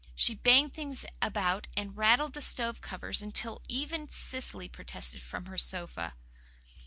She 0.15 0.33
banged 0.33 0.73
things 0.73 1.05
about 1.21 1.67
and 1.77 1.95
rattled 1.95 2.33
the 2.33 2.41
stove 2.41 2.81
covers 2.81 3.21
until 3.21 3.61
even 3.69 4.07
Cecily 4.07 4.67
protested 4.67 5.21
from 5.21 5.45
her 5.45 5.59
sofa. 5.59 6.15